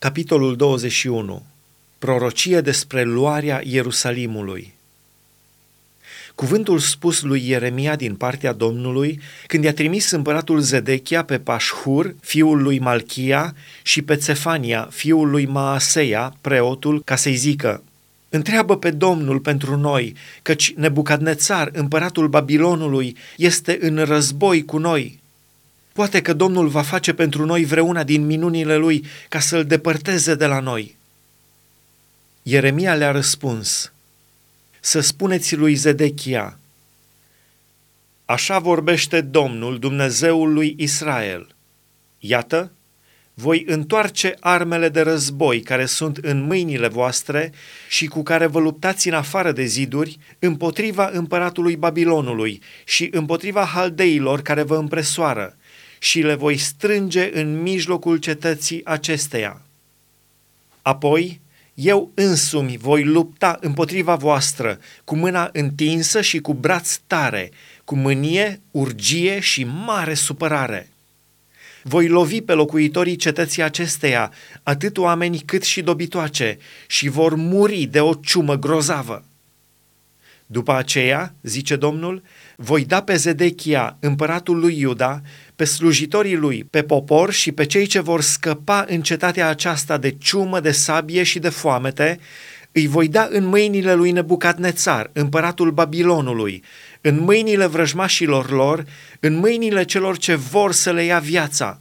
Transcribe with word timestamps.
Capitolul 0.00 0.56
21. 0.56 1.42
Prorocie 1.98 2.60
despre 2.60 3.02
luarea 3.02 3.60
Ierusalimului. 3.64 4.74
Cuvântul 6.34 6.78
spus 6.78 7.22
lui 7.22 7.48
Ieremia 7.48 7.96
din 7.96 8.14
partea 8.14 8.52
Domnului 8.52 9.20
când 9.46 9.64
i-a 9.64 9.72
trimis 9.72 10.10
împăratul 10.10 10.60
Zedechia 10.60 11.24
pe 11.24 11.38
Pașhur, 11.38 12.14
fiul 12.20 12.62
lui 12.62 12.78
Malchia, 12.78 13.54
și 13.82 14.02
pe 14.02 14.16
Cefania, 14.16 14.88
fiul 14.90 15.30
lui 15.30 15.46
Maaseia, 15.46 16.36
preotul, 16.40 17.02
ca 17.04 17.16
să-i 17.16 17.34
zică, 17.34 17.82
Întreabă 18.28 18.76
pe 18.76 18.90
Domnul 18.90 19.38
pentru 19.38 19.76
noi, 19.76 20.14
căci 20.42 20.72
Nebucadnețar, 20.76 21.70
împăratul 21.72 22.28
Babilonului, 22.28 23.16
este 23.36 23.78
în 23.80 24.04
război 24.04 24.64
cu 24.64 24.78
noi 24.78 25.19
Poate 25.92 26.22
că 26.22 26.32
Domnul 26.32 26.68
va 26.68 26.82
face 26.82 27.12
pentru 27.12 27.44
noi 27.44 27.64
vreuna 27.64 28.02
din 28.02 28.26
minunile 28.26 28.76
Lui 28.76 29.04
ca 29.28 29.40
să-L 29.40 29.64
depărteze 29.64 30.34
de 30.34 30.46
la 30.46 30.60
noi. 30.60 30.96
Ieremia 32.42 32.94
le-a 32.94 33.10
răspuns, 33.10 33.92
să 34.80 35.00
spuneți 35.00 35.56
lui 35.56 35.74
Zedechia, 35.74 36.58
Așa 38.24 38.58
vorbește 38.58 39.20
Domnul, 39.20 39.78
Dumnezeul 39.78 40.52
lui 40.52 40.74
Israel. 40.78 41.54
Iată, 42.18 42.72
voi 43.34 43.64
întoarce 43.66 44.34
armele 44.40 44.88
de 44.88 45.00
război 45.00 45.60
care 45.60 45.84
sunt 45.84 46.16
în 46.16 46.42
mâinile 46.42 46.88
voastre 46.88 47.52
și 47.88 48.06
cu 48.06 48.22
care 48.22 48.46
vă 48.46 48.58
luptați 48.58 49.08
în 49.08 49.14
afară 49.14 49.52
de 49.52 49.64
ziduri 49.64 50.18
împotriva 50.38 51.10
împăratului 51.12 51.76
Babilonului 51.76 52.62
și 52.84 53.08
împotriva 53.12 53.64
haldeilor 53.64 54.42
care 54.42 54.62
vă 54.62 54.76
împresoară 54.76 55.56
și 56.02 56.20
le 56.20 56.34
voi 56.34 56.56
strânge 56.56 57.30
în 57.40 57.62
mijlocul 57.62 58.16
cetății 58.16 58.84
acesteia. 58.84 59.60
Apoi, 60.82 61.40
eu 61.74 62.10
însumi 62.14 62.76
voi 62.76 63.04
lupta 63.04 63.58
împotriva 63.60 64.14
voastră 64.14 64.78
cu 65.04 65.16
mâna 65.16 65.50
întinsă 65.52 66.20
și 66.20 66.38
cu 66.38 66.54
braț 66.54 66.96
tare, 67.06 67.50
cu 67.84 67.96
mânie, 67.96 68.60
urgie 68.70 69.40
și 69.40 69.64
mare 69.64 70.14
supărare. 70.14 70.88
Voi 71.82 72.08
lovi 72.08 72.40
pe 72.40 72.52
locuitorii 72.52 73.16
cetății 73.16 73.62
acesteia, 73.62 74.32
atât 74.62 74.98
oameni 74.98 75.38
cât 75.38 75.62
și 75.62 75.82
dobitoace, 75.82 76.58
și 76.86 77.08
vor 77.08 77.34
muri 77.34 77.84
de 77.84 78.00
o 78.00 78.14
ciumă 78.14 78.56
grozavă. 78.56 79.24
După 80.52 80.72
aceea, 80.72 81.34
zice 81.42 81.76
Domnul, 81.76 82.22
voi 82.56 82.84
da 82.84 83.02
pe 83.02 83.16
Zedechia, 83.16 83.96
împăratul 84.00 84.58
lui 84.58 84.78
Iuda, 84.78 85.20
pe 85.56 85.64
slujitorii 85.64 86.36
lui, 86.36 86.64
pe 86.64 86.82
popor 86.82 87.32
și 87.32 87.52
pe 87.52 87.66
cei 87.66 87.86
ce 87.86 88.00
vor 88.00 88.20
scăpa 88.20 88.84
în 88.88 89.02
cetatea 89.02 89.48
aceasta 89.48 89.98
de 89.98 90.10
ciumă, 90.18 90.60
de 90.60 90.70
sabie 90.70 91.22
și 91.22 91.38
de 91.38 91.48
foamete, 91.48 92.18
îi 92.72 92.86
voi 92.86 93.08
da 93.08 93.28
în 93.30 93.44
mâinile 93.44 93.94
lui 93.94 94.10
Nebucadnețar, 94.10 95.10
împăratul 95.12 95.70
Babilonului, 95.70 96.62
în 97.00 97.20
mâinile 97.20 97.66
vrăjmașilor 97.66 98.50
lor, 98.50 98.84
în 99.20 99.34
mâinile 99.34 99.84
celor 99.84 100.18
ce 100.18 100.34
vor 100.34 100.72
să 100.72 100.92
le 100.92 101.04
ia 101.04 101.18
viața. 101.18 101.80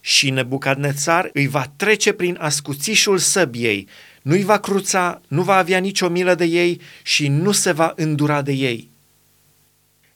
Și 0.00 0.30
Nebucadnețar 0.30 1.30
îi 1.32 1.46
va 1.46 1.72
trece 1.76 2.12
prin 2.12 2.36
ascuțișul 2.40 3.18
săbiei, 3.18 3.88
nu-i 4.24 4.42
va 4.42 4.58
cruța, 4.58 5.20
nu 5.28 5.42
va 5.42 5.56
avea 5.56 5.78
nicio 5.78 6.08
milă 6.08 6.34
de 6.34 6.44
ei 6.44 6.80
și 7.02 7.28
nu 7.28 7.52
se 7.52 7.72
va 7.72 7.92
îndura 7.96 8.42
de 8.42 8.52
ei. 8.52 8.90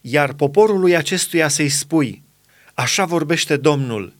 Iar 0.00 0.32
poporului 0.32 0.96
acestuia 0.96 1.48
să-i 1.48 1.68
spui, 1.68 2.22
așa 2.74 3.04
vorbește 3.04 3.56
Domnul, 3.56 4.12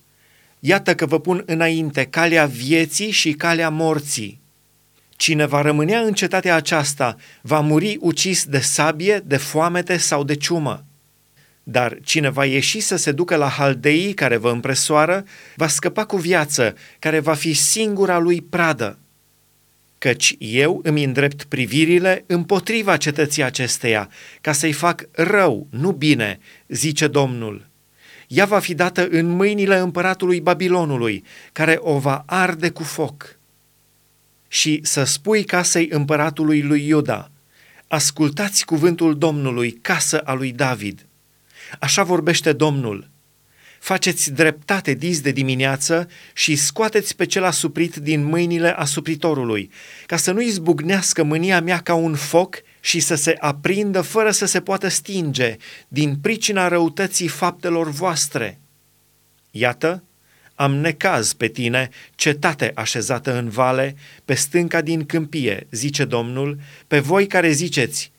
iată 0.59 0.95
că 0.95 1.07
vă 1.07 1.21
pun 1.21 1.43
înainte 1.47 2.05
calea 2.05 2.47
vieții 2.47 3.11
și 3.11 3.33
calea 3.33 3.71
morții. 3.71 4.41
Cine 5.17 5.47
va 5.47 5.61
rămânea 5.61 6.01
în 6.01 6.13
cetatea 6.13 6.55
aceasta 6.55 7.17
va 7.43 7.61
muri 7.61 7.97
ucis 8.01 8.45
de 8.45 8.59
sabie, 8.59 9.23
de 9.25 9.37
foamete 9.37 9.97
sau 9.97 10.25
de 10.25 10.35
ciumă. 10.35 10.85
Dar 11.63 11.99
cine 12.05 12.29
va 12.29 12.45
ieși 12.45 12.81
să 12.81 12.97
se 12.97 13.13
ducă 13.13 13.37
la 13.37 13.49
haldeii 13.49 14.15
care 14.15 14.37
vă 14.37 14.51
împresoară, 14.51 15.25
va 15.57 15.69
scăpa 15.69 16.05
cu 16.05 16.17
viață, 16.17 16.75
care 16.99 17.21
va 17.21 17.35
fi 17.35 17.53
singura 17.53 18.19
lui 18.19 18.41
pradă 18.41 18.99
căci 19.99 20.35
eu 20.39 20.81
îmi 20.83 21.05
îndrept 21.05 21.45
privirile 21.45 22.25
împotriva 22.27 22.97
cetății 22.97 23.43
acesteia, 23.43 24.11
ca 24.41 24.53
să-i 24.53 24.73
fac 24.73 25.09
rău, 25.13 25.67
nu 25.71 25.93
bine, 25.93 26.39
zice 26.69 27.07
Domnul. 27.07 27.67
Ea 28.29 28.45
va 28.45 28.59
fi 28.59 28.75
dată 28.75 29.09
în 29.11 29.27
mâinile 29.27 29.79
împăratului 29.79 30.41
Babilonului, 30.41 31.25
care 31.53 31.79
o 31.81 31.99
va 31.99 32.23
arde 32.27 32.71
cu 32.71 32.83
foc. 32.83 33.39
Și 34.49 34.81
să 34.83 35.05
spui 35.05 35.45
casei 35.45 35.89
împăratului 35.91 36.63
lui 36.63 36.87
Iuda, 36.87 37.31
ascultați 37.87 38.65
cuvântul 38.65 39.19
Domnului, 39.19 39.73
casă 39.73 40.19
a 40.19 40.33
lui 40.33 40.53
David. 40.53 41.07
Așa 41.79 42.03
vorbește 42.03 42.53
Domnul, 42.53 43.09
faceți 43.79 44.33
dreptate 44.33 44.93
dis 44.93 45.21
de 45.21 45.31
dimineață 45.31 46.09
și 46.33 46.57
scoateți 46.57 47.17
pe 47.17 47.27
cel 47.27 47.45
asuprit 47.45 47.97
din 47.97 48.25
mâinile 48.25 48.71
asupritorului, 48.77 49.71
ca 50.07 50.17
să 50.17 50.33
nu 50.33 50.41
izbucnească 50.41 51.23
mânia 51.23 51.61
mea 51.61 51.81
ca 51.81 51.95
un 51.95 52.15
foc 52.15 52.63
și 52.81 53.01
să 53.01 53.15
se 53.15 53.37
aprindă 53.39 54.01
fără 54.01 54.31
să 54.31 54.47
se 54.47 54.61
poată 54.61 54.89
stinge 54.89 55.57
din 55.89 56.17
pricina 56.17 56.69
răutății 56.69 57.29
faptelor 57.29 57.91
voastre. 57.91 58.61
Iată, 59.51 60.03
am 60.55 60.75
necaz 60.75 61.33
pe 61.33 61.49
tine, 61.49 61.89
cetate 62.15 62.73
așezată 62.75 63.39
în 63.39 63.49
vale, 63.49 63.97
pe 64.25 64.35
stânca 64.35 64.81
din 64.81 65.07
câmpie, 65.07 65.67
zice 65.71 66.05
Domnul, 66.05 66.59
pe 66.87 66.99
voi 66.99 67.27
care 67.27 67.51
ziceți, 67.51 68.13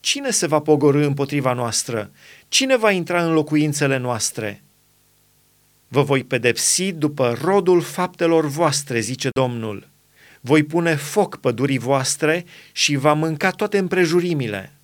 cine 0.00 0.30
se 0.30 0.46
va 0.46 0.60
pogorâ 0.60 1.06
împotriva 1.06 1.52
noastră? 1.52 2.10
Cine 2.48 2.76
va 2.76 2.90
intra 2.90 3.24
în 3.24 3.32
locuințele 3.32 3.96
noastre?' 3.96 4.65
Vă 5.88 6.02
voi 6.02 6.24
pedepsi 6.24 6.92
după 6.92 7.38
rodul 7.42 7.80
faptelor 7.80 8.46
voastre, 8.46 9.00
zice 9.00 9.28
Domnul. 9.32 9.88
Voi 10.40 10.62
pune 10.62 10.94
foc 10.94 11.36
pădurii 11.36 11.78
voastre 11.78 12.44
și 12.72 12.96
va 12.96 13.12
mânca 13.12 13.50
toate 13.50 13.78
împrejurimile. 13.78 14.75